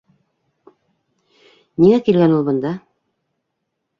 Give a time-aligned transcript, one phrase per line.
[1.83, 2.71] Ниңә килгән ул бында?